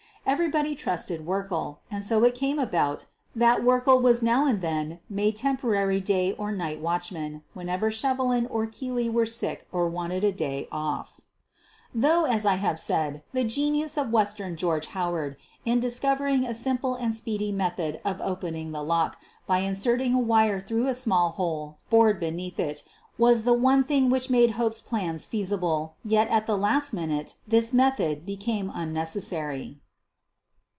[0.23, 4.99] Everybody trusted Werkle, and so it had come about that Werkle was now and then
[5.09, 10.31] made temporary day or night watchman, whenever Shevelin or Keely were sick or wanted a
[10.31, 10.71] day ©ff.
[10.71, 11.05] QUEEN OF
[11.95, 15.79] THE BURGLARS 159 Though, as I have said, the genius of "Western George'' Howard in
[15.79, 20.85] discovering a simple and speedy method of opening the lock by inserting a wire through
[20.87, 22.83] a small hole bored beneath it
[23.17, 27.73] was the one thing which made Hope's plans feasible, yet, at the last minute, this
[27.73, 29.79] method became unnecessary.